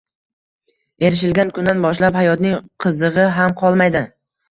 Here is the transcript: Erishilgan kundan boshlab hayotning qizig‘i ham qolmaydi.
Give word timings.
Erishilgan 1.09 1.53
kundan 1.59 1.85
boshlab 1.85 2.19
hayotning 2.23 2.59
qizig‘i 2.87 3.31
ham 3.41 3.59
qolmaydi. 3.65 4.07